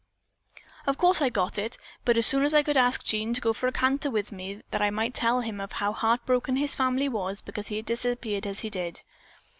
[0.87, 3.39] "Of course I got it, but as soon as I could I asked Jean to
[3.41, 6.73] go for a canter with me that I might tell him how heart broken his
[6.73, 9.01] family was because he had disappeared as he did."